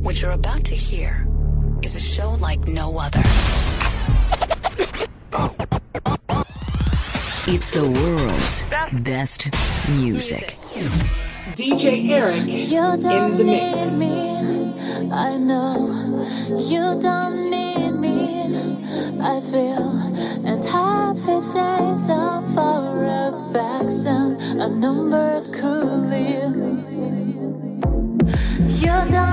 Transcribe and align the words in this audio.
What 0.00 0.22
you're 0.22 0.30
about 0.30 0.64
to 0.66 0.74
hear 0.74 1.26
is 1.82 1.96
a 1.96 2.00
show 2.00 2.30
like 2.40 2.60
no 2.68 2.98
other. 2.98 3.20
It's 7.50 7.70
the 7.72 7.82
world's 7.82 8.64
best 9.02 9.50
music. 9.90 10.54
DJ 11.56 12.10
Eric 12.10 12.46
in 12.46 13.36
the 13.36 13.44
mix. 13.44 13.98
Me, 13.98 15.10
I 15.10 15.36
know 15.36 15.88
you 16.56 17.00
don't 17.00 17.50
need 17.50 17.90
me. 17.90 18.46
I 19.20 19.40
feel 19.40 19.90
and 20.46 20.64
happy 20.64 21.40
days 21.50 22.08
are 22.08 22.42
for 22.54 23.04
affection. 23.32 24.36
A 24.60 24.68
number 24.68 25.42
cruelly. 25.52 26.38
You 28.80 29.10
don't. 29.10 29.27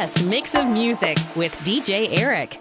Best 0.00 0.22
mix 0.22 0.54
of 0.54 0.64
music 0.68 1.18
with 1.34 1.52
DJ 1.64 2.20
Eric. 2.20 2.60